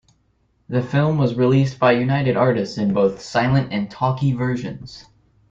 [0.67, 5.05] The film was released by United Artists in both silent and talkie versions.